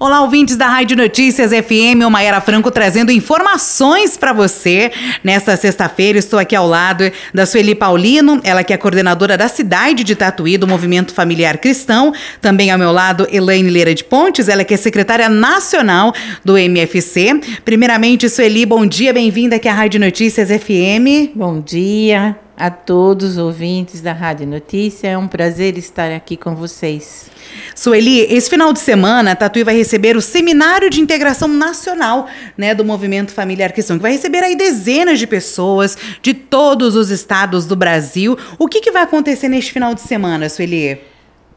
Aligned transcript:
Olá, 0.00 0.22
ouvintes 0.22 0.56
da 0.56 0.68
Rádio 0.68 0.96
Notícias 0.96 1.50
FM, 1.50 2.06
o 2.06 2.10
Maiara 2.10 2.40
Franco 2.40 2.70
trazendo 2.70 3.10
informações 3.10 4.16
para 4.16 4.32
você. 4.32 4.92
Nesta 5.24 5.56
sexta-feira, 5.56 6.16
estou 6.16 6.38
aqui 6.38 6.54
ao 6.54 6.68
lado 6.68 7.10
da 7.34 7.44
Sueli 7.44 7.74
Paulino, 7.74 8.40
ela 8.44 8.62
que 8.62 8.72
é 8.72 8.76
coordenadora 8.76 9.36
da 9.36 9.48
cidade 9.48 10.04
de 10.04 10.14
Tatuí, 10.14 10.56
do 10.56 10.68
Movimento 10.68 11.12
Familiar 11.12 11.58
Cristão. 11.58 12.12
Também 12.40 12.70
ao 12.70 12.78
meu 12.78 12.92
lado, 12.92 13.26
Elaine 13.28 13.68
Leira 13.68 13.92
de 13.92 14.04
Pontes, 14.04 14.48
ela 14.48 14.62
que 14.62 14.72
é 14.72 14.76
secretária 14.76 15.28
nacional 15.28 16.14
do 16.44 16.56
MFC. 16.56 17.40
Primeiramente, 17.64 18.28
Sueli, 18.28 18.64
bom 18.64 18.86
dia, 18.86 19.12
bem-vinda 19.12 19.56
aqui 19.56 19.66
à 19.66 19.74
Rádio 19.74 19.98
Notícias 19.98 20.48
FM. 20.48 21.34
Bom 21.34 21.60
dia 21.60 22.38
a 22.56 22.70
todos 22.70 23.30
os 23.30 23.38
ouvintes 23.38 24.00
da 24.00 24.12
Rádio 24.12 24.46
Notícia. 24.46 25.08
É 25.08 25.18
um 25.18 25.26
prazer 25.26 25.76
estar 25.76 26.12
aqui 26.12 26.36
com 26.36 26.54
vocês. 26.54 27.36
Sueli, 27.74 28.20
esse 28.22 28.50
final 28.50 28.72
de 28.72 28.80
semana, 28.80 29.32
a 29.32 29.36
Tatuí 29.36 29.64
vai 29.64 29.76
receber 29.76 30.16
o 30.16 30.20
Seminário 30.20 30.90
de 30.90 31.00
Integração 31.00 31.48
Nacional 31.48 32.28
né, 32.56 32.74
do 32.74 32.84
Movimento 32.84 33.32
Familiar 33.32 33.72
Cristão, 33.72 33.96
que 33.96 34.02
vai 34.02 34.12
receber 34.12 34.42
aí 34.42 34.56
dezenas 34.56 35.18
de 35.18 35.26
pessoas 35.26 35.96
de 36.20 36.34
todos 36.34 36.96
os 36.96 37.10
estados 37.10 37.66
do 37.66 37.76
Brasil. 37.76 38.36
O 38.58 38.68
que, 38.68 38.80
que 38.80 38.90
vai 38.90 39.02
acontecer 39.02 39.48
neste 39.48 39.72
final 39.72 39.94
de 39.94 40.00
semana, 40.00 40.48
Sueli? 40.48 41.00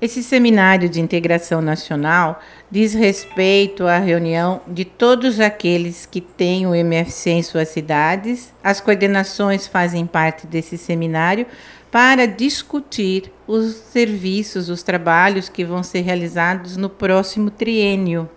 Esse 0.02 0.24
seminário 0.24 0.90
de 0.90 1.00
integração 1.00 1.62
nacional 1.62 2.42
diz 2.72 2.92
respeito 2.96 3.86
à 3.86 4.00
reunião 4.00 4.62
de 4.68 4.84
todos 4.84 5.40
aqueles 5.40 6.08
que 6.08 6.20
têm 6.20 6.66
o 6.66 6.74
MFC 6.74 7.30
em 7.30 7.44
suas 7.44 7.70
cidades. 7.70 8.52
As 8.64 8.82
coordenações 8.82 9.68
fazem 9.68 10.08
parte 10.08 10.48
desse 10.48 10.76
seminário 10.76 11.46
para 11.92 12.26
discutir 12.26 13.32
os 13.46 13.74
serviços, 13.74 14.70
os 14.70 14.82
trabalhos 14.82 15.50
que 15.50 15.66
vão 15.66 15.84
ser 15.84 16.02
realizados 16.02 16.78
no 16.78 16.90
próximo 16.90 17.52
triênio. 17.52 18.30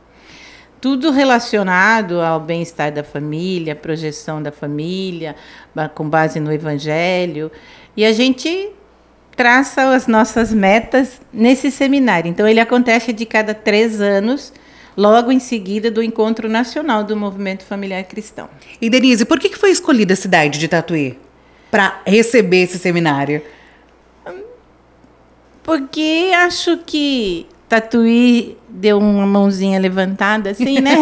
Tudo 0.81 1.13
relacionado 1.13 2.21
ao 2.21 2.41
bem-estar 2.41 2.93
da 2.93 3.05
família, 3.05 3.77
projeção 3.77 4.43
da 4.43 4.51
família, 4.53 5.37
com 5.95 6.11
base 6.11 6.41
no 6.41 6.53
Evangelho. 6.53 7.51
E 7.97 8.05
a 8.05 8.13
gente 8.13 8.71
traça 9.35 9.95
as 9.95 10.07
nossas 10.07 10.53
metas 10.53 11.21
nesse 11.33 11.71
seminário. 11.71 12.29
Então, 12.29 12.47
ele 12.47 12.61
acontece 12.61 13.13
de 13.13 13.25
cada 13.25 13.55
três 13.55 14.01
anos, 14.01 14.53
logo 14.97 15.33
em 15.33 15.41
seguida 15.41 15.91
do 15.91 16.03
Encontro 16.03 16.49
Nacional 16.49 17.03
do 17.03 17.17
Movimento 17.17 17.65
Familiar 17.65 18.05
Cristão. 18.05 18.49
E, 18.81 18.91
Denise, 18.91 19.25
por 19.25 19.39
que 19.39 19.57
foi 19.57 19.71
escolhida 19.71 20.13
a 20.13 20.17
cidade 20.17 20.59
de 20.59 20.69
Tatuí? 20.69 21.24
Para 21.75 22.03
receber 22.07 22.63
esse 22.63 22.79
seminário? 22.79 23.43
Porque 25.61 26.31
acho 26.37 26.79
que 26.87 27.49
Tatuí 27.69 28.57
deu 28.69 28.97
uma 28.97 29.27
mãozinha 29.27 29.81
levantada, 29.81 30.51
assim, 30.51 30.81
né? 30.81 30.95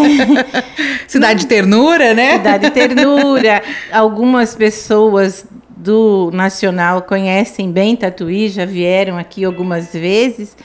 Cidade 1.07 1.41
de 1.41 1.47
ternura, 1.47 2.15
né? 2.15 2.39
Cidade 2.39 2.65
de 2.65 2.71
ternura. 2.71 3.63
Algumas 3.93 4.55
pessoas 4.55 5.45
do 5.69 6.31
Nacional 6.33 7.03
conhecem 7.03 7.71
bem 7.71 7.95
Tatuí, 7.95 8.49
já 8.49 8.65
vieram 8.65 9.19
aqui 9.19 9.45
algumas 9.45 9.93
vezes. 9.93 10.57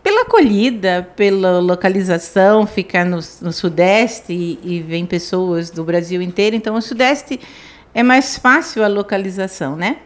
Pela 0.00 0.22
acolhida, 0.22 1.08
pela 1.16 1.58
localização, 1.58 2.68
ficar 2.68 3.04
no, 3.04 3.18
no 3.40 3.52
Sudeste 3.52 4.32
e, 4.32 4.60
e 4.62 4.80
vem 4.80 5.04
pessoas 5.06 5.70
do 5.70 5.82
Brasil 5.82 6.22
inteiro. 6.22 6.54
Então, 6.54 6.76
o 6.76 6.82
Sudeste 6.82 7.40
é 7.94 8.02
mais 8.02 8.36
fácil 8.36 8.84
a 8.84 8.88
localização, 8.88 9.76
né? 9.76 9.98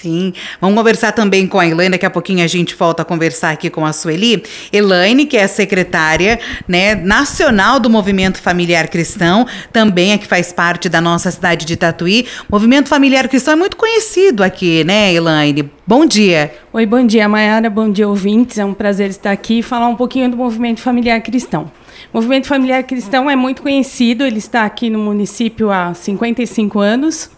Sim, 0.00 0.32
vamos 0.60 0.76
conversar 0.76 1.12
também 1.12 1.46
com 1.46 1.60
a 1.60 1.66
Elaine, 1.66 1.92
daqui 1.92 2.06
a 2.06 2.10
pouquinho 2.10 2.42
a 2.42 2.46
gente 2.48 2.74
volta 2.74 3.02
a 3.02 3.04
conversar 3.04 3.50
aqui 3.50 3.70
com 3.70 3.86
a 3.86 3.92
Sueli. 3.92 4.42
Elaine, 4.72 5.26
que 5.26 5.36
é 5.36 5.46
secretária 5.46 6.40
né, 6.66 6.94
nacional 6.96 7.78
do 7.78 7.88
Movimento 7.88 8.38
Familiar 8.38 8.88
Cristão, 8.88 9.46
também 9.72 10.12
é 10.12 10.18
que 10.18 10.26
faz 10.26 10.52
parte 10.52 10.88
da 10.88 11.00
nossa 11.00 11.30
cidade 11.30 11.64
de 11.64 11.76
Tatuí. 11.76 12.26
Movimento 12.50 12.88
Familiar 12.88 13.28
Cristão 13.28 13.52
é 13.52 13.56
muito 13.56 13.76
conhecido 13.76 14.42
aqui, 14.42 14.82
né, 14.82 15.12
Elaine? 15.14 15.70
Bom 15.86 16.04
dia. 16.04 16.52
Oi, 16.72 16.84
bom 16.84 17.06
dia, 17.06 17.28
Mayara, 17.28 17.70
bom 17.70 17.88
dia, 17.88 18.08
ouvintes. 18.08 18.58
É 18.58 18.64
um 18.64 18.74
prazer 18.74 19.10
estar 19.10 19.30
aqui 19.30 19.60
e 19.60 19.62
falar 19.62 19.86
um 19.86 19.96
pouquinho 19.96 20.28
do 20.28 20.36
Movimento 20.36 20.80
Familiar 20.80 21.20
Cristão. 21.20 21.70
O 22.12 22.16
Movimento 22.16 22.48
Familiar 22.48 22.82
Cristão 22.82 23.30
é 23.30 23.36
muito 23.36 23.62
conhecido, 23.62 24.24
ele 24.24 24.38
está 24.38 24.64
aqui 24.64 24.90
no 24.90 24.98
município 24.98 25.70
há 25.70 25.94
55 25.94 26.80
anos. 26.80 27.30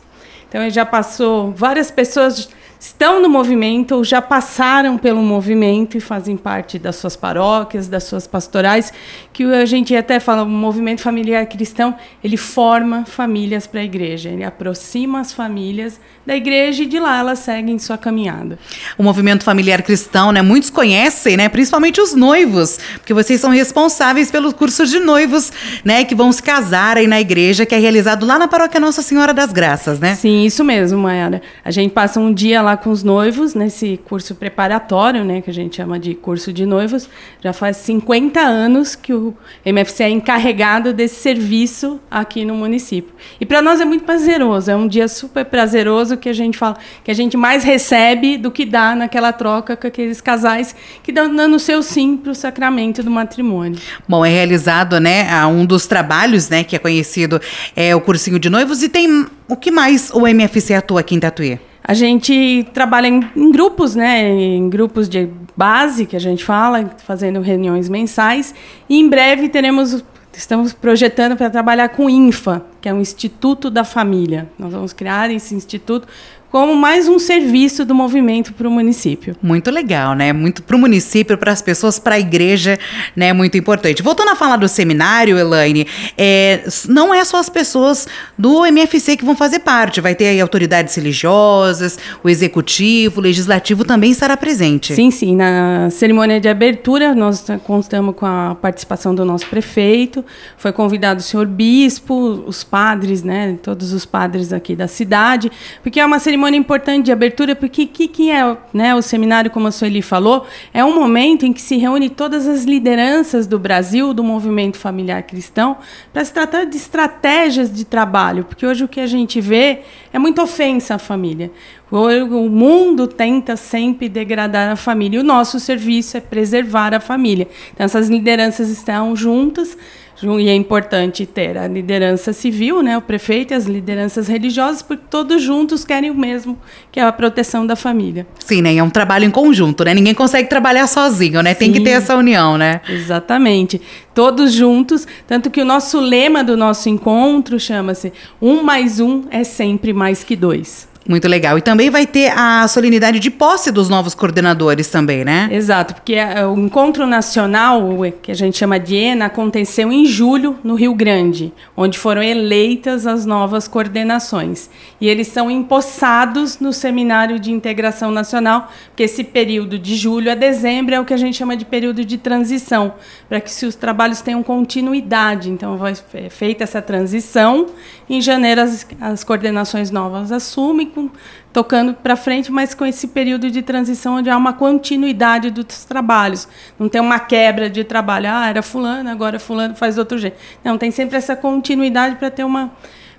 Então, 0.55 0.63
ele 0.63 0.71
já 0.71 0.87
passou, 0.87 1.51
várias 1.51 1.91
pessoas 1.91 2.49
estão 2.85 3.19
no 3.19 3.31
movimento 3.31 3.95
ou 3.95 4.05
já 4.05 4.21
passaram 4.21 4.99
pelo 4.99 5.23
movimento 5.23 5.97
e 5.97 6.01
fazem 6.01 6.37
parte 6.37 6.79
das 6.79 6.97
suas 6.97 7.17
paróquias, 7.17 7.89
das 7.89 8.05
suas 8.05 8.27
pastorais, 8.27 8.93
que 9.33 9.43
a 9.43 9.65
gente 9.65 9.97
até 9.97 10.21
fala, 10.21 10.43
o 10.43 10.47
movimento 10.47 11.01
familiar 11.01 11.47
cristão, 11.47 11.97
ele 12.23 12.37
forma 12.37 13.07
famílias 13.07 13.67
para 13.67 13.81
a 13.81 13.85
igreja, 13.85 14.29
ele 14.29 14.45
aproxima 14.45 15.19
as 15.19 15.33
famílias 15.33 15.99
da 16.27 16.37
igreja 16.37 16.83
e 16.83 16.87
de 16.87 16.99
lá 16.99 17.19
elas 17.19 17.39
seguem 17.39 17.79
sua 17.79 17.97
caminhada. 17.97 18.59
O 18.99 19.03
movimento 19.03 19.45
familiar 19.45 19.83
cristão, 19.83 20.31
né, 20.31 20.43
muitos 20.43 20.69
conhecem, 20.69 21.39
né, 21.39 21.49
principalmente 21.49 22.03
os 22.03 22.15
noivos, 22.15 22.79
porque 22.99 23.15
vocês 23.15 23.41
são 23.41 23.51
responsáveis 23.51 24.31
pelo 24.31 24.53
curso 24.53 24.85
de 24.85 24.99
noivos, 24.99 25.51
né, 25.83 26.05
que 26.05 26.15
vão 26.15 26.31
se 26.31 26.43
casar 26.43 26.99
aí 26.99 27.07
na 27.07 27.19
igreja, 27.19 27.65
que 27.65 27.75
é 27.75 27.79
realizado 27.79 28.27
lá 28.27 28.39
na 28.39 28.47
paróquia 28.47 28.79
Nossa 28.79 29.01
Senhora 29.01 29.33
das 29.33 29.53
Graças, 29.53 29.99
né? 29.99 30.15
Sim, 30.17 30.45
isso 30.45 30.63
mesmo, 30.63 30.99
Mayara. 30.99 31.41
A 31.65 31.71
gente 31.71 31.91
passa 31.91 32.21
um 32.21 32.33
dia 32.33 32.61
lá 32.61 32.74
com 32.77 32.91
os 32.91 33.03
noivos 33.03 33.55
nesse 33.55 33.99
curso 34.05 34.35
preparatório, 34.35 35.25
né, 35.25 35.41
que 35.41 35.51
a 35.51 35.53
gente 35.53 35.77
chama 35.77 35.99
de 35.99 36.15
curso 36.15 36.53
de 36.53 36.67
noivos. 36.67 37.09
Já 37.41 37.53
faz 37.53 37.77
50 37.79 38.41
anos 38.41 38.95
que 38.95 39.13
o 39.13 39.35
MFC 39.65 40.05
é 40.05 40.11
encarregado 40.11 40.93
desse 40.93 41.17
serviço 41.17 42.01
aqui 42.11 42.45
no 42.45 42.55
município. 42.55 43.15
E 43.41 43.47
para 43.47 43.61
nós 43.63 43.81
é 43.81 43.85
muito 43.85 44.05
prazeroso, 44.05 44.71
é 44.71 44.77
um 44.77 44.89
dia 44.89 45.09
super 45.09 45.45
prazeroso 45.45 46.17
que 46.17 46.29
a 46.29 46.33
gente 46.33 46.57
fala, 46.59 46.77
que 47.03 47.11
a 47.11 47.15
gente 47.15 47.37
mais 47.37 47.65
recebe 47.65 48.37
do 48.37 48.51
que 48.51 48.65
dá 48.65 48.95
naquela 48.95 49.33
troca 49.33 49.77
com 49.77 49.87
aqueles 49.87 50.21
casais 50.21 50.75
que 51.03 51.13
dão 51.13 51.35
dando 51.35 51.57
o 51.57 51.59
seu 51.59 51.83
sim 51.83 52.17
para 52.17 52.33
o 52.33 52.35
sacramento 52.35 53.03
do 53.03 53.11
matrimônio. 53.11 53.81
Bom, 54.09 54.25
é 54.25 54.29
realizado, 54.29 55.01
né, 55.01 55.27
um 55.47 55.65
dos 55.65 55.87
trabalhos, 55.87 56.49
né, 56.49 56.65
que 56.65 56.77
é 56.77 56.79
conhecido 56.79 57.41
é 57.77 57.95
o 57.95 58.01
cursinho 58.01 58.39
de 58.39 58.49
noivos 58.51 58.83
e 58.83 58.89
tem 58.89 59.27
o 59.49 59.57
que 59.57 59.71
mais 59.71 60.11
o 60.11 60.27
MFC 60.27 60.75
atua 60.75 61.01
aqui 61.01 61.15
em 61.15 61.21
Tatuí? 61.21 61.59
A 61.87 61.93
gente 61.93 62.67
trabalha 62.73 63.09
em, 63.09 63.21
em, 63.37 63.53
grupos, 63.53 63.95
né? 63.95 64.27
Em 64.27 64.71
grupos 64.71 65.07
de 65.07 65.29
base, 65.55 66.07
que 66.07 66.17
a 66.17 66.19
gente 66.19 66.43
fala, 66.43 66.91
fazendo 67.05 67.43
reuniões 67.43 67.91
mensais. 67.91 68.55
E 68.89 68.99
em 68.99 69.07
breve 69.07 69.51
teremos, 69.51 70.03
estamos 70.33 70.73
projetando 70.73 71.37
para 71.37 71.51
trabalhar 71.51 71.91
com 71.91 72.09
INFA, 72.09 72.65
que 72.81 72.89
é 72.89 72.95
um 72.95 73.03
Instituto 73.03 73.69
da 73.69 73.85
Família. 73.85 74.49
Nós 74.59 74.73
vamos 74.73 74.95
criar 74.95 75.31
esse 75.31 75.55
instituto 75.55 76.09
como 76.55 76.77
mais 76.77 77.09
um 77.09 77.19
serviço 77.19 77.85
do 77.85 77.97
movimento 77.97 78.53
para 78.53 78.69
o 78.69 78.71
município. 78.71 79.35
Muito 79.43 79.73
legal, 79.73 80.15
né? 80.15 80.33
Muito 80.33 80.63
para 80.63 80.77
o 80.77 80.79
município, 80.79 81.37
para 81.37 81.51
as 81.51 81.61
pessoas, 81.61 81.99
para 81.99 82.15
a 82.15 82.21
igreja, 82.21 82.79
né? 83.17 83.33
Muito 83.33 83.59
importante. 83.59 84.05
Voltando 84.05 84.24
a 84.35 84.37
falar 84.37 84.57
do 84.57 84.69
seminário, 84.69 85.39
Elaine, 85.39 85.87
é, 86.17 86.65
não 86.89 87.13
é 87.13 87.25
só 87.25 87.39
as 87.39 87.49
pessoas 87.49 88.07
do 88.39 88.65
MFC 88.67 89.17
que 89.17 89.25
vão 89.25 89.35
fazer 89.35 89.61
parte, 89.61 90.01
vai 90.01 90.15
ter 90.15 90.29
aí 90.29 90.41
autoridades 90.41 90.95
religiosas, 90.95 91.99
o 92.23 92.29
executivo, 92.29 93.21
o 93.21 93.23
legislativo 93.23 93.85
também 93.85 94.11
estará 94.11 94.37
presente. 94.37 94.95
Sim, 94.95 95.11
sim. 95.11 95.35
Na 95.35 95.89
cerimônia 95.91 96.41
de 96.41 96.49
abertura, 96.49 97.15
nós 97.15 97.45
contamos 97.65 98.15
com 98.15 98.27
a 98.27 98.55
participação 98.55 99.15
do 99.15 99.25
nosso 99.25 99.47
prefeito, 99.47 100.25
foi 100.57 100.73
convidado 100.73 101.21
o 101.21 101.23
senhor 101.23 101.47
bispo, 101.47 102.45
os 102.47 102.63
padres, 102.63 103.23
né? 103.23 103.59
Todos 103.63 103.93
os 103.93 104.05
padres 104.05 104.53
aqui 104.53 104.77
da 104.77 104.87
cidade, 104.87 105.51
porque 105.83 105.99
é 105.99 106.07
uma 106.07 106.19
cerimônia 106.19 106.35
cerimônia 106.35 106.59
importante 106.59 107.05
de 107.07 107.13
abertura, 107.13 107.55
porque 107.55 107.85
o 107.85 107.87
que, 107.87 108.09
que 108.09 108.31
é 108.31 108.57
né, 108.73 108.95
o 108.95 109.01
seminário, 109.01 109.51
como 109.51 109.69
a 109.69 109.71
Sueli 109.71 110.03
falou, 110.03 110.47
é 110.73 110.85
um 110.85 110.95
momento 110.95 111.47
em 111.47 111.53
que 111.53 111.63
se 111.63 111.77
reúne 111.77 112.11
todas 112.11 112.47
as 112.47 112.65
lideranças 112.65 113.47
do 113.47 113.59
Brasil, 113.59 114.13
do 114.13 114.25
movimento 114.35 114.77
familiar 114.77 115.23
cristão, 115.23 115.79
para 116.13 116.25
se 116.25 116.33
tratar 116.33 116.65
de 116.65 116.77
estratégias 116.77 117.73
de 117.73 117.85
trabalho, 117.85 118.45
porque 118.45 118.67
hoje 118.67 118.85
o 118.85 118.89
que 118.89 119.01
a 119.01 119.07
gente 119.07 119.41
vê 119.41 119.83
é 120.13 120.19
muita 120.19 120.43
ofensa 120.43 120.97
à 120.97 120.99
família. 120.99 121.51
O 121.91 122.49
mundo 122.49 123.07
tenta 123.07 123.57
sempre 123.57 124.09
degradar 124.09 124.69
a 124.73 124.77
família, 124.77 125.19
e 125.19 125.21
o 125.21 125.25
nosso 125.25 125.61
serviço 125.61 126.17
é 126.17 126.21
preservar 126.21 126.93
a 126.93 127.01
família. 127.01 127.47
Então, 127.73 127.85
essas 127.85 128.09
lideranças 128.09 128.69
estão 128.69 129.15
juntas 129.15 129.79
e 130.23 130.49
é 130.49 130.55
importante 130.55 131.27
ter 131.27 131.59
a 131.59 131.67
liderança 131.67 132.33
civil, 132.33 132.83
né, 132.83 132.97
o 132.97 133.03
prefeito 133.03 133.53
e 133.53 133.55
as 133.55 133.67
lideranças 133.67 134.29
religiosas, 134.29 134.83
porque 134.83 135.05
todos 135.11 135.43
juntos 135.43 135.85
querem 135.85 136.11
o 136.11 136.15
mesmo, 136.15 136.59
que 136.91 137.01
é 137.01 137.03
a 137.03 137.13
proteção 137.13 137.67
da 137.67 137.77
família. 137.77 138.27
Sim, 138.39 138.63
né? 138.63 138.75
É 138.77 138.83
um 138.83 138.91
trabalho 138.91 139.25
em 139.25 139.31
conjunto, 139.31 139.85
né? 139.85 139.93
Ninguém 139.93 140.15
consegue 140.15 140.49
trabalhar 140.49 140.87
sozinho, 140.87 141.43
né? 141.43 141.53
Sim, 141.55 141.59
Tem 141.59 141.73
que 141.73 141.81
ter 141.81 141.91
essa 141.91 142.17
união, 142.17 142.57
né? 142.57 142.81
Exatamente. 142.89 143.81
Todos 144.15 144.53
juntos, 144.53 145.07
tanto 145.27 145.51
que 145.51 145.61
o 145.61 145.65
nosso 145.65 146.01
lema 146.01 146.45
do 146.45 146.57
nosso 146.57 146.89
encontro 146.89 147.59
chama-se 147.59 148.13
Um 148.41 148.63
mais 148.63 149.01
um 149.01 149.25
é 149.31 149.43
sempre 149.45 149.93
mais 149.93 150.23
que 150.23 150.37
dois. 150.37 150.89
Muito 151.07 151.29
legal. 151.29 151.59
E 151.59 151.61
também 151.61 151.91
vai 151.91 152.07
ter 152.07 152.33
a 152.35 152.67
solenidade 152.67 153.21
de 153.21 153.31
posse 153.31 153.71
dos 153.71 153.91
novos 153.91 154.15
coordenadores 154.15 154.89
também, 154.89 155.23
né? 155.23 155.51
Exato, 155.53 155.95
porque 155.95 156.15
é, 156.15 156.47
o 156.47 156.59
encontro 156.59 157.07
nacional, 157.07 157.83
que 158.23 158.33
a 158.33 158.35
gente 158.35 158.57
chama 158.57 158.81
de 158.81 158.97
ENA, 158.97 159.27
aconteceu 159.27 159.93
em 159.93 160.07
julho 160.07 160.59
no 160.65 160.75
Rio 160.75 160.95
Grande, 160.95 161.53
onde 161.77 161.99
foram 161.99 162.23
eleitas 162.23 163.07
as 163.07 163.27
novas 163.27 163.69
coordenações. 163.69 164.71
E 164.99 165.07
eles 165.07 165.29
são 165.29 165.51
empossados 165.51 166.59
no 166.59 166.73
Seminário 166.73 167.39
de 167.39 167.53
Integração 167.53 168.11
Nacional, 168.11 168.73
porque 168.87 169.03
esse 169.03 169.23
período 169.23 169.79
de 169.79 169.97
julho 169.97 170.33
a 170.33 170.35
dezembro 170.35 170.95
é 170.95 171.01
o 171.01 171.05
que 171.05 171.13
a 171.13 171.19
gente 171.19 171.37
chama 171.37 171.55
de 171.55 171.67
período 171.67 172.03
de 172.03 172.17
transição, 172.17 172.95
para 173.29 173.43
que 173.43 173.51
se 173.51 173.67
os 173.67 173.75
trabalhos 173.75 174.23
tenham 174.23 174.43
continuidade. 174.43 175.51
Então, 175.51 175.77
vai 175.77 175.95
feita 176.31 176.65
essa 176.65 176.81
transição, 176.81 177.67
em 178.09 178.23
janeiro 178.23 178.63
as, 178.63 178.87
as 179.01 179.23
coordenações 179.23 179.91
novas 179.91 180.33
assumem 180.33 180.94
com, 180.95 181.11
tocando 181.53 181.93
para 181.95 182.17
frente, 182.17 182.51
mas 182.51 182.75
com 182.75 182.87
esse 182.87 183.09
período 183.09 183.51
de 183.51 183.61
transição 183.61 184.17
onde 184.17 184.31
há 184.31 184.37
uma 184.37 184.53
continuidade 184.53 185.51
dos 185.51 185.85
trabalhos. 185.85 186.49
Não 186.79 186.89
tem 186.89 187.01
uma 187.01 187.19
quebra 187.19 187.69
de 187.69 187.85
trabalho. 187.85 188.29
Ah, 188.31 188.49
era 188.49 188.63
fulano, 188.63 189.11
agora 189.11 189.39
fulano 189.39 189.75
faz 189.75 189.99
outro 189.99 190.17
jeito. 190.17 190.37
Não, 190.65 190.79
tem 190.79 190.91
sempre 190.91 191.17
essa 191.17 191.35
continuidade 191.35 192.17
para 192.17 192.31
ter 192.31 192.45
uma, 192.45 192.73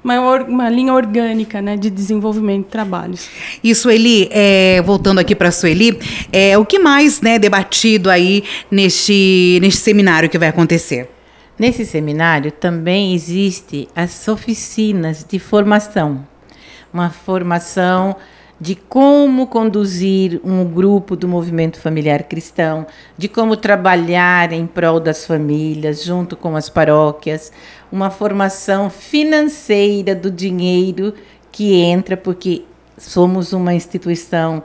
uma, 0.04 0.20
uma, 0.44 0.70
linha 0.70 0.94
orgânica 0.94 1.62
né, 1.62 1.76
de 1.76 1.90
desenvolvimento 1.90 2.66
de 2.66 2.72
trabalhos. 2.72 3.30
E 3.64 3.76
Sueli, 3.76 4.30
é, 4.32 4.82
voltando 4.82 5.20
aqui 5.20 5.36
para 5.36 5.50
a 5.50 5.52
Sueli, 5.52 6.00
é, 6.32 6.58
o 6.58 6.66
que 6.66 6.80
mais 6.80 7.22
né, 7.22 7.38
debatido 7.38 8.10
aí 8.10 8.44
neste, 8.72 9.60
neste 9.62 9.82
seminário 9.82 10.30
que 10.30 10.38
vai 10.38 10.48
acontecer? 10.48 11.10
Nesse 11.58 11.86
seminário 11.86 12.52
também 12.52 13.14
existe 13.14 13.88
as 13.96 14.28
oficinas 14.28 15.26
de 15.28 15.40
formação 15.40 16.26
uma 16.96 17.10
formação 17.10 18.16
de 18.60 18.74
como 18.74 19.48
conduzir 19.48 20.40
um 20.46 20.64
grupo 20.64 21.18
do 21.18 21.28
movimento 21.28 21.78
familiar 21.78 22.24
cristão, 22.24 22.88
de 23.18 23.28
como 23.28 23.58
trabalhar 23.58 24.54
em 24.54 24.66
prol 24.66 24.98
das 24.98 25.26
famílias, 25.28 26.06
junto 26.06 26.38
com 26.38 26.56
as 26.56 26.70
paróquias, 26.70 27.52
uma 27.92 28.10
formação 28.10 28.90
financeira 28.90 30.16
do 30.16 30.32
dinheiro 30.32 31.14
que 31.52 31.82
entra, 31.82 32.16
porque 32.16 32.64
somos 32.98 33.52
uma 33.52 33.74
instituição 33.74 34.64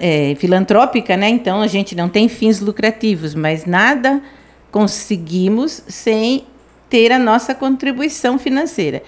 é, 0.00 0.34
filantrópica, 0.34 1.16
né? 1.16 1.28
Então 1.28 1.62
a 1.62 1.68
gente 1.68 1.94
não 1.94 2.08
tem 2.08 2.28
fins 2.28 2.58
lucrativos, 2.58 3.36
mas 3.36 3.66
nada 3.66 4.20
conseguimos 4.72 5.80
sem 5.86 6.44
ter 6.90 7.12
a 7.12 7.20
nossa 7.20 7.54
contribuição 7.54 8.36
financeira. 8.36 9.04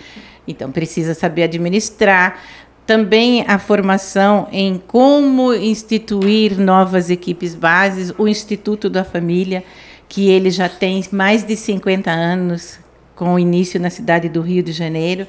Então, 0.49 0.73
precisa 0.73 1.15
saber 1.15 1.45
administrar. 1.45 2.41
Também 2.87 3.45
a 3.47 3.59
formação 3.59 4.49
em 4.50 4.83
como 4.87 5.53
instituir 5.53 6.59
novas 6.59 7.11
equipes 7.11 7.55
bases, 7.55 8.12
o 8.17 8.27
Instituto 8.27 8.89
da 8.89 9.05
Família, 9.05 9.62
que 10.09 10.31
ele 10.31 10.50
já 10.50 10.69
tem 10.69 11.05
mais 11.12 11.45
de 11.45 11.55
50 11.55 12.11
anos, 12.11 12.81
com 13.15 13.39
início 13.39 13.79
na 13.79 13.91
cidade 13.91 14.29
do 14.29 14.41
Rio 14.41 14.62
de 14.62 14.73
Janeiro, 14.73 15.27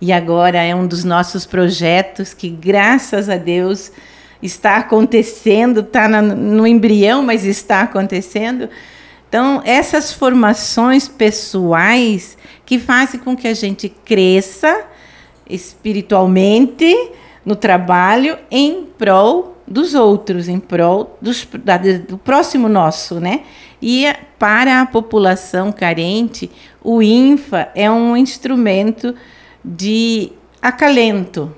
e 0.00 0.10
agora 0.10 0.62
é 0.62 0.74
um 0.74 0.86
dos 0.86 1.04
nossos 1.04 1.44
projetos 1.44 2.32
que, 2.32 2.48
graças 2.48 3.28
a 3.28 3.36
Deus, 3.36 3.92
está 4.42 4.78
acontecendo, 4.78 5.80
está 5.80 6.08
no 6.08 6.66
embrião, 6.66 7.22
mas 7.22 7.44
está 7.44 7.82
acontecendo. 7.82 8.68
Então, 9.32 9.62
essas 9.64 10.12
formações 10.12 11.08
pessoais 11.08 12.36
que 12.66 12.78
fazem 12.78 13.18
com 13.18 13.34
que 13.34 13.48
a 13.48 13.54
gente 13.54 13.88
cresça 13.88 14.84
espiritualmente 15.48 16.94
no 17.42 17.56
trabalho 17.56 18.36
em 18.50 18.84
prol 18.98 19.56
dos 19.66 19.94
outros, 19.94 20.48
em 20.48 20.58
prol 20.60 21.16
dos, 21.18 21.48
da, 21.64 21.78
do 21.78 22.18
próximo 22.18 22.68
nosso, 22.68 23.20
né? 23.20 23.40
E 23.80 24.04
para 24.38 24.82
a 24.82 24.86
população 24.86 25.72
carente, 25.72 26.50
o 26.84 27.00
INFA 27.00 27.70
é 27.74 27.90
um 27.90 28.14
instrumento 28.14 29.14
de 29.64 30.30
acalento, 30.60 31.50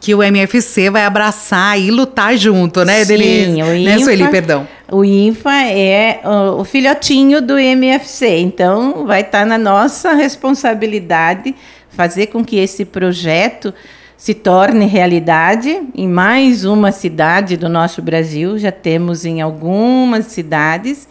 que 0.00 0.14
o 0.14 0.22
MFC 0.22 0.88
vai 0.88 1.04
abraçar 1.04 1.78
e 1.78 1.90
lutar 1.90 2.34
junto, 2.38 2.86
né, 2.86 3.04
Sim, 3.04 3.08
Denise? 3.08 3.62
o 3.62 3.74
INFA, 3.74 3.90
né, 3.90 3.98
Sueli, 3.98 4.28
perdão. 4.28 4.66
O 4.90 5.02
INFA 5.02 5.62
é 5.66 6.20
o, 6.58 6.62
filhotinho 6.62 7.40
do 7.40 7.58
MFC, 7.58 8.38
então 8.38 9.06
vai 9.06 9.22
estar 9.22 9.40
tá 9.40 9.44
na 9.46 9.56
nossa 9.56 10.12
responsabilidade 10.12 11.54
fazer 11.88 12.26
com 12.26 12.44
que 12.44 12.56
esse 12.56 12.84
projeto 12.84 13.72
se 14.16 14.34
torne 14.34 14.84
realidade 14.84 15.82
em 15.94 16.06
mais 16.06 16.64
uma 16.64 16.92
cidade 16.92 17.56
do 17.56 17.68
nosso 17.68 18.02
Brasil. 18.02 18.58
Já 18.58 18.70
temos 18.70 19.24
em 19.24 19.40
algumas 19.40 20.26
cidades 20.26 21.08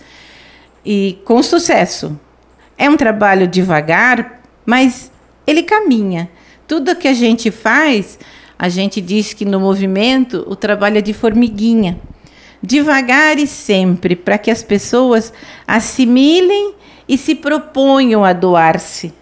e 0.85 1.17
com 1.25 1.41
sucesso. 1.41 2.19
É 2.77 2.89
um 2.89 2.97
trabalho 2.97 3.47
devagar, 3.47 4.41
mas 4.65 5.11
ele 5.47 5.63
caminha. 5.63 6.29
Tudo 6.67 6.95
que 6.95 7.07
a 7.07 7.13
gente 7.13 7.49
faz 7.49 8.19
a 8.57 8.69
gente 8.69 9.01
diz 9.01 9.33
que 9.33 9.45
no 9.45 9.59
movimento 9.59 10.45
o 10.47 10.55
trabalho 10.55 10.99
é 10.99 11.01
de 11.01 11.11
formiguinha. 11.11 11.99
Devagar 12.63 13.38
e 13.38 13.45
sempre, 13.45 14.15
para 14.15 14.38
que 14.38 14.50
as 14.50 14.63
pessoas 14.63 15.33
assimilem 15.68 16.75
e 17.07 17.18
se 17.18 17.36
proponham 17.36 18.24
a 18.24 18.31
doar-se. 18.31 19.13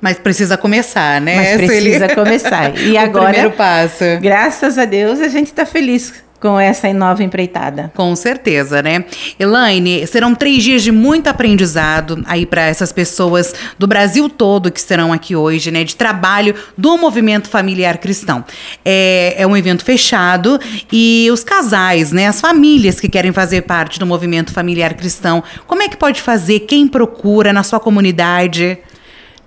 Mas 0.00 0.18
precisa 0.18 0.58
começar, 0.58 1.20
né? 1.20 1.36
Mas 1.36 1.56
precisa 1.56 2.14
começar. 2.14 2.76
E 2.78 2.96
agora, 2.98 3.32
primeiro 3.32 3.56
passo. 3.56 4.04
graças 4.20 4.78
a 4.78 4.84
Deus, 4.84 5.20
a 5.20 5.28
gente 5.28 5.46
está 5.46 5.64
feliz 5.64 6.25
com 6.40 6.58
essa 6.58 6.92
nova 6.92 7.22
empreitada. 7.22 7.92
Com 7.94 8.14
certeza, 8.14 8.82
né? 8.82 9.04
Elaine, 9.38 10.06
serão 10.06 10.34
três 10.34 10.62
dias 10.62 10.82
de 10.82 10.92
muito 10.92 11.28
aprendizado 11.28 12.22
aí 12.26 12.46
para 12.46 12.62
essas 12.62 12.92
pessoas 12.92 13.54
do 13.78 13.86
Brasil 13.86 14.28
todo 14.28 14.70
que 14.70 14.78
estarão 14.78 15.12
aqui 15.12 15.34
hoje, 15.34 15.70
né? 15.70 15.84
De 15.84 15.96
trabalho 15.96 16.54
do 16.76 16.96
movimento 16.96 17.48
familiar 17.48 17.98
cristão. 17.98 18.44
É, 18.84 19.34
é 19.38 19.46
um 19.46 19.56
evento 19.56 19.84
fechado 19.84 20.60
e 20.92 21.28
os 21.32 21.42
casais, 21.42 22.12
né? 22.12 22.26
As 22.26 22.40
famílias 22.40 23.00
que 23.00 23.08
querem 23.08 23.32
fazer 23.32 23.62
parte 23.62 23.98
do 23.98 24.06
movimento 24.06 24.52
familiar 24.52 24.94
cristão, 24.94 25.42
como 25.66 25.82
é 25.82 25.88
que 25.88 25.96
pode 25.96 26.20
fazer? 26.20 26.60
Quem 26.60 26.86
procura 26.86 27.52
na 27.52 27.62
sua 27.62 27.80
comunidade? 27.80 28.78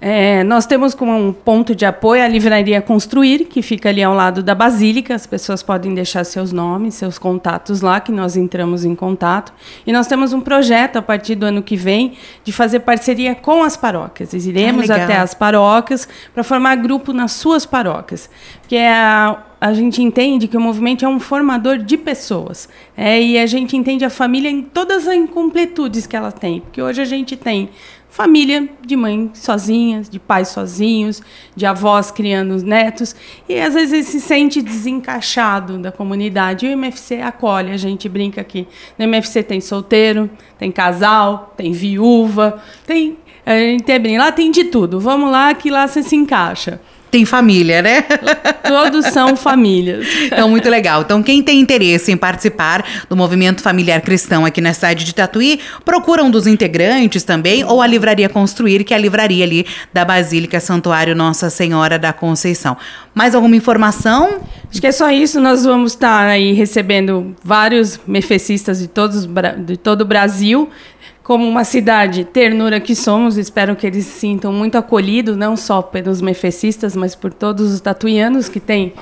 É, 0.01 0.45
nós 0.45 0.65
temos 0.65 0.93
como 0.93 1.13
um 1.13 1.33
ponto 1.33 1.75
de 1.75 1.85
apoio 1.85 2.23
a 2.23 2.27
Livraria 2.27 2.81
Construir, 2.81 3.45
que 3.45 3.61
fica 3.61 3.89
ali 3.89 4.01
ao 4.01 4.13
lado 4.13 4.41
da 4.41 4.55
Basílica. 4.55 5.13
As 5.13 5.27
pessoas 5.27 5.61
podem 5.61 5.93
deixar 5.93 6.23
seus 6.23 6.53
nomes, 6.53 6.95
seus 6.95 7.17
contatos 7.17 7.81
lá, 7.81 7.99
que 7.99 8.11
nós 8.11 8.37
entramos 8.37 8.85
em 8.85 8.95
contato. 8.95 9.51
E 9.85 9.91
nós 9.91 10.07
temos 10.07 10.31
um 10.31 10.39
projeto 10.39 10.95
a 10.95 11.01
partir 11.01 11.35
do 11.35 11.45
ano 11.45 11.61
que 11.61 11.75
vem 11.75 12.13
de 12.45 12.51
fazer 12.53 12.79
parceria 12.79 13.35
com 13.35 13.61
as 13.61 13.75
paróquias. 13.75 14.33
Iremos 14.33 14.89
ah, 14.89 14.95
até 14.95 15.17
as 15.17 15.33
paróquias 15.33 16.07
para 16.33 16.43
formar 16.43 16.75
grupo 16.77 17.11
nas 17.11 17.33
suas 17.33 17.65
paróquias. 17.65 18.29
Porque 18.61 18.77
é 18.77 18.93
a, 18.93 19.43
a 19.59 19.73
gente 19.73 20.01
entende 20.01 20.47
que 20.47 20.55
o 20.55 20.61
movimento 20.61 21.03
é 21.03 21.09
um 21.09 21.19
formador 21.19 21.77
de 21.77 21.97
pessoas. 21.97 22.69
É, 22.95 23.21
e 23.21 23.37
a 23.37 23.45
gente 23.45 23.75
entende 23.75 24.05
a 24.05 24.09
família 24.09 24.49
em 24.49 24.61
todas 24.61 25.05
as 25.05 25.13
incompletudes 25.13 26.07
que 26.07 26.15
ela 26.15 26.31
tem. 26.31 26.61
Porque 26.61 26.81
hoje 26.81 27.01
a 27.01 27.05
gente 27.05 27.35
tem 27.35 27.69
família 28.09 28.67
de 28.85 28.95
mãe 28.95 29.29
sozinhas, 29.33 30.09
de 30.09 30.19
pais 30.19 30.49
sozinhos, 30.49 31.21
de 31.55 31.65
avós 31.65 32.11
criando 32.11 32.55
os 32.55 32.63
netos, 32.63 33.15
e 33.47 33.59
às 33.59 33.73
vezes 33.73 34.07
se 34.07 34.19
sente 34.19 34.61
desencaixado 34.61 35.77
da 35.77 35.91
comunidade. 35.91 36.65
E 36.65 36.69
o 36.69 36.71
MFC 36.71 37.21
acolhe, 37.21 37.71
a 37.71 37.77
gente 37.77 38.09
brinca 38.09 38.41
aqui. 38.41 38.67
No 38.97 39.05
MFC 39.05 39.43
tem 39.43 39.61
solteiro, 39.61 40.29
tem 40.57 40.71
casal, 40.71 41.53
tem 41.55 41.71
viúva, 41.71 42.61
tem. 42.85 43.17
A 43.45 43.57
gente 43.57 43.99
brinca, 43.99 44.23
lá 44.23 44.31
tem 44.31 44.51
de 44.51 44.65
tudo. 44.65 44.99
Vamos 44.99 45.31
lá 45.31 45.53
que 45.53 45.69
lá 45.69 45.87
você 45.87 46.03
se 46.03 46.15
encaixa 46.15 46.81
tem 47.09 47.25
família, 47.25 47.81
né? 47.81 48.01
Todos 48.67 49.07
são 49.07 49.35
famílias. 49.35 50.07
Então, 50.25 50.49
muito 50.49 50.69
legal. 50.69 51.01
Então, 51.01 51.23
quem 51.23 51.41
tem 51.41 51.59
interesse 51.59 52.11
em 52.11 52.17
participar 52.17 52.85
do 53.09 53.15
movimento 53.15 53.61
familiar 53.61 54.01
cristão 54.01 54.45
aqui 54.45 54.61
na 54.61 54.73
cidade 54.73 55.03
de 55.03 55.13
Tatuí, 55.13 55.59
procura 55.83 56.23
um 56.23 56.29
dos 56.29 56.47
integrantes 56.47 57.23
também, 57.23 57.63
ou 57.63 57.81
a 57.81 57.87
Livraria 57.87 58.29
Construir, 58.29 58.83
que 58.83 58.93
é 58.93 58.97
a 58.97 58.99
livraria 58.99 59.43
ali 59.43 59.65
da 59.93 60.05
Basílica 60.05 60.59
Santuário 60.59 61.15
Nossa 61.15 61.49
Senhora 61.49 61.97
da 61.97 62.13
Conceição. 62.13 62.77
Mais 63.13 63.33
alguma 63.33 63.55
informação? 63.55 64.39
Acho 64.69 64.79
que 64.79 64.87
é 64.87 64.91
só 64.91 65.09
isso. 65.09 65.39
Nós 65.39 65.65
vamos 65.65 65.93
estar 65.93 66.27
aí 66.27 66.53
recebendo 66.53 67.35
vários 67.43 67.99
mefecistas 68.07 68.79
de, 68.79 68.87
todos, 68.87 69.27
de 69.65 69.77
todo 69.77 70.01
o 70.01 70.05
Brasil 70.05 70.69
como 71.29 71.47
uma 71.47 71.63
cidade 71.63 72.23
ternura 72.23 72.79
que 72.79 72.95
somos, 72.95 73.37
espero 73.37 73.75
que 73.75 73.85
eles 73.85 74.03
se 74.07 74.19
sintam 74.19 74.51
muito 74.51 74.79
acolhidos, 74.79 75.37
não 75.37 75.55
só 75.55 75.79
pelos 75.79 76.21
mefecistas, 76.21 76.95
mas 76.95 77.13
por 77.13 77.31
todos 77.31 77.71
os 77.71 77.79
tatuianos 77.79 78.49
que 78.49 78.59
têm 78.59 78.93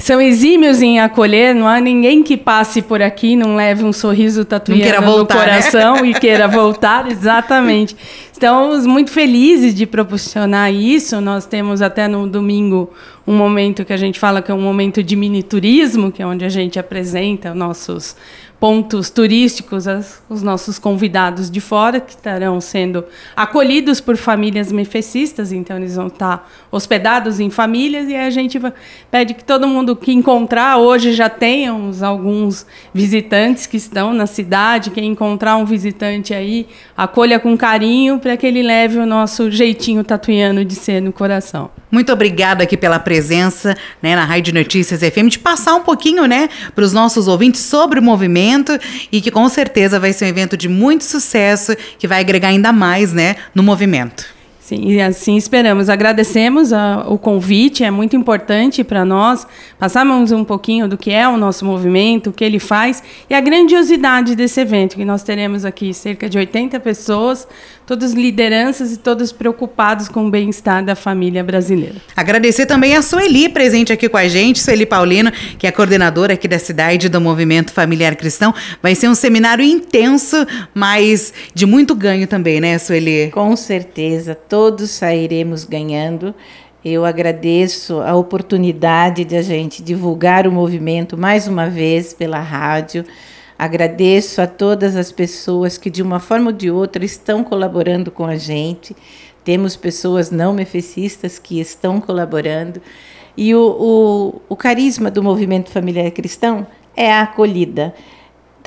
são 0.00 0.20
exímios 0.20 0.80
em 0.80 1.00
acolher, 1.00 1.54
não 1.54 1.66
há 1.66 1.80
ninguém 1.80 2.22
que 2.22 2.36
passe 2.36 2.80
por 2.80 3.02
aqui, 3.02 3.36
não 3.36 3.56
leve 3.56 3.84
um 3.84 3.92
sorriso 3.92 4.44
tatuiano 4.44 5.06
no 5.06 5.18
né? 5.18 5.26
coração 5.26 5.96
né? 5.96 6.08
e 6.08 6.14
queira 6.20 6.46
voltar, 6.48 7.10
exatamente. 7.10 7.96
Estamos 8.32 8.86
muito 8.86 9.10
felizes 9.10 9.74
de 9.74 9.86
proporcionar 9.86 10.72
isso. 10.72 11.20
Nós 11.20 11.46
temos 11.46 11.82
até 11.82 12.06
no 12.06 12.26
domingo 12.26 12.90
um 13.26 13.36
momento 13.36 13.84
que 13.84 13.92
a 13.92 13.96
gente 13.96 14.18
fala 14.18 14.40
que 14.40 14.50
é 14.50 14.54
um 14.54 14.60
momento 14.60 15.02
de 15.02 15.16
mini 15.16 15.42
turismo, 15.42 16.12
que 16.12 16.22
é 16.22 16.26
onde 16.26 16.44
a 16.44 16.48
gente 16.48 16.78
apresenta 16.78 17.54
nossos 17.54 18.14
pontos 18.60 19.08
turísticos, 19.08 19.86
as, 19.86 20.20
os 20.28 20.42
nossos 20.42 20.78
convidados 20.78 21.50
de 21.50 21.60
fora, 21.60 22.00
que 22.00 22.10
estarão 22.10 22.60
sendo 22.60 23.04
acolhidos 23.36 24.00
por 24.00 24.16
famílias 24.16 24.72
mefecistas, 24.72 25.52
então 25.52 25.76
eles 25.76 25.94
vão 25.94 26.08
estar 26.08 26.50
hospedados 26.70 27.38
em 27.38 27.50
famílias, 27.50 28.08
e 28.08 28.16
a 28.16 28.30
gente 28.30 28.60
pede 29.10 29.34
que 29.34 29.44
todo 29.44 29.68
mundo 29.68 29.94
que 29.94 30.12
encontrar, 30.12 30.78
hoje 30.78 31.12
já 31.12 31.28
tenhamos 31.28 32.02
alguns 32.02 32.66
visitantes 32.92 33.66
que 33.66 33.76
estão 33.76 34.12
na 34.12 34.26
cidade, 34.26 34.90
quem 34.90 35.12
encontrar 35.12 35.56
um 35.56 35.64
visitante 35.64 36.34
aí, 36.34 36.66
acolha 36.96 37.38
com 37.38 37.56
carinho, 37.56 38.18
para 38.18 38.36
que 38.36 38.46
ele 38.46 38.62
leve 38.62 38.98
o 38.98 39.06
nosso 39.06 39.50
jeitinho 39.50 40.02
tatuiano 40.02 40.64
de 40.64 40.74
ser 40.74 41.00
no 41.00 41.12
coração. 41.12 41.70
Muito 41.90 42.12
obrigada 42.12 42.64
aqui 42.64 42.76
pela 42.76 42.98
presença 42.98 43.74
né, 44.02 44.14
na 44.14 44.24
Rádio 44.24 44.52
Notícias 44.52 45.00
FM, 45.00 45.28
de 45.28 45.38
passar 45.38 45.74
um 45.74 45.82
pouquinho 45.82 46.26
né, 46.26 46.50
para 46.74 46.84
os 46.84 46.92
nossos 46.92 47.28
ouvintes 47.28 47.62
sobre 47.62 47.98
o 47.98 48.02
movimento 48.02 48.47
e 49.12 49.20
que 49.20 49.30
com 49.30 49.48
certeza 49.48 50.00
vai 50.00 50.12
ser 50.12 50.24
um 50.24 50.28
evento 50.28 50.56
de 50.56 50.68
muito 50.68 51.04
sucesso 51.04 51.76
que 51.98 52.08
vai 52.08 52.20
agregar 52.20 52.48
ainda 52.48 52.72
mais 52.72 53.12
né, 53.12 53.36
no 53.54 53.62
movimento. 53.62 54.37
Sim, 54.68 54.90
e 54.90 55.00
assim 55.00 55.34
esperamos. 55.38 55.88
Agradecemos 55.88 56.74
a, 56.74 57.06
o 57.08 57.16
convite, 57.16 57.84
é 57.84 57.90
muito 57.90 58.14
importante 58.14 58.84
para 58.84 59.02
nós 59.02 59.46
passarmos 59.78 60.30
um 60.30 60.44
pouquinho 60.44 60.86
do 60.86 60.98
que 60.98 61.10
é 61.10 61.26
o 61.26 61.38
nosso 61.38 61.64
movimento, 61.64 62.28
o 62.28 62.32
que 62.34 62.44
ele 62.44 62.58
faz 62.58 63.02
e 63.30 63.34
a 63.34 63.40
grandiosidade 63.40 64.36
desse 64.36 64.60
evento, 64.60 64.94
que 64.94 65.06
nós 65.06 65.22
teremos 65.22 65.64
aqui 65.64 65.94
cerca 65.94 66.28
de 66.28 66.36
80 66.36 66.78
pessoas, 66.80 67.48
todas 67.86 68.12
lideranças 68.12 68.92
e 68.92 68.98
todos 68.98 69.32
preocupados 69.32 70.06
com 70.06 70.26
o 70.26 70.30
bem-estar 70.30 70.84
da 70.84 70.94
família 70.94 71.42
brasileira. 71.42 71.94
Agradecer 72.14 72.66
também 72.66 72.94
a 72.94 73.00
Sueli, 73.00 73.48
presente 73.48 73.90
aqui 73.90 74.06
com 74.06 74.18
a 74.18 74.28
gente, 74.28 74.60
Sueli 74.60 74.84
Paulino, 74.84 75.32
que 75.58 75.66
é 75.66 75.72
coordenadora 75.72 76.34
aqui 76.34 76.46
da 76.46 76.58
cidade 76.58 77.08
do 77.08 77.18
Movimento 77.18 77.72
Familiar 77.72 78.14
Cristão. 78.16 78.54
Vai 78.82 78.94
ser 78.94 79.08
um 79.08 79.14
seminário 79.14 79.64
intenso, 79.64 80.46
mas 80.74 81.32
de 81.54 81.64
muito 81.64 81.94
ganho 81.94 82.26
também, 82.26 82.60
né, 82.60 82.78
Sueli? 82.78 83.30
Com 83.30 83.56
certeza 83.56 84.34
todos 84.58 84.90
sairemos 84.90 85.62
ganhando. 85.62 86.34
Eu 86.84 87.04
agradeço 87.04 88.00
a 88.00 88.16
oportunidade 88.16 89.24
de 89.24 89.36
a 89.36 89.40
gente 89.40 89.80
divulgar 89.80 90.48
o 90.48 90.52
movimento 90.52 91.16
mais 91.16 91.46
uma 91.46 91.70
vez 91.70 92.12
pela 92.12 92.40
rádio. 92.40 93.04
Agradeço 93.56 94.42
a 94.42 94.48
todas 94.48 94.96
as 94.96 95.12
pessoas 95.12 95.78
que, 95.78 95.88
de 95.88 96.02
uma 96.02 96.18
forma 96.18 96.46
ou 96.46 96.52
de 96.52 96.72
outra, 96.72 97.04
estão 97.04 97.44
colaborando 97.44 98.10
com 98.10 98.24
a 98.24 98.34
gente. 98.34 98.96
Temos 99.44 99.76
pessoas 99.76 100.32
não 100.32 100.52
mefecistas 100.52 101.38
que 101.38 101.60
estão 101.60 102.00
colaborando. 102.00 102.82
E 103.36 103.54
o, 103.54 103.62
o, 103.62 104.42
o 104.48 104.56
carisma 104.56 105.08
do 105.08 105.22
movimento 105.22 105.70
familiar 105.70 106.10
cristão 106.10 106.66
é 106.96 107.12
a 107.12 107.22
acolhida. 107.22 107.94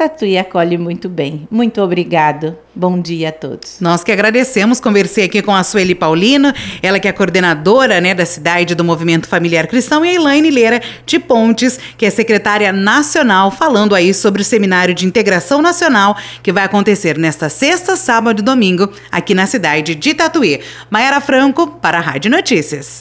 Tatuí 0.02 0.36
acolhe 0.36 0.80
muito 0.80 1.08
bem. 1.08 1.48
Muito 1.52 1.80
obrigado. 1.80 2.58
Bom 2.74 3.00
dia 3.00 3.30
a 3.30 3.32
todos. 3.32 3.78
Nós 3.80 4.04
que 4.04 4.12
agradecemos. 4.12 4.80
Conversei 4.80 5.26
aqui 5.26 5.44
com 5.44 5.54
a 5.54 5.64
Sueli 5.64 5.94
Paulino, 5.94 6.52
ela 6.82 7.00
que 7.00 7.08
é 7.08 7.12
coordenadora 7.12 8.02
né, 8.02 8.16
da 8.16 8.26
cidade 8.26 8.74
do 8.74 8.84
Movimento 8.84 9.28
Familiar 9.28 9.68
Cristão, 9.68 10.04
e 10.04 10.10
a 10.10 10.14
Elaine 10.16 10.50
Leira 10.50 10.82
de 11.06 11.20
Pontes, 11.20 11.80
que 12.00 12.08
é 12.08 12.10
secretária 12.10 12.74
nacional, 12.74 13.52
falando 13.52 13.94
aí 13.94 14.12
sobre 14.12 14.42
o 14.42 14.46
Seminário 14.46 14.96
de 14.96 15.06
Integração 15.06 15.62
Nacional 15.62 16.18
que 16.42 16.52
vai 16.52 16.64
acontecer 16.64 17.16
nesta 17.20 17.48
sexta, 17.48 17.96
sábado 17.96 18.40
e 18.40 18.44
domingo 18.44 18.92
aqui 19.12 19.36
na 19.36 19.46
cidade 19.46 19.94
de 19.94 20.16
Tatuí. 20.16 20.62
Maiara 20.90 21.22
Franco, 21.22 21.68
para 21.68 22.00
a 22.00 22.02
Rádio 22.02 22.32
Notícias. 22.32 23.00